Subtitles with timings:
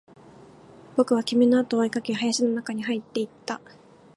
[0.95, 3.61] 僕は君のあとを追いかけ、林の中に入っていった